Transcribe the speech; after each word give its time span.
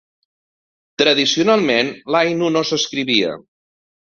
Tradicionalment, 1.01 1.93
l'ainu 2.15 2.51
no 2.57 2.65
s'escrivia. 2.71 3.37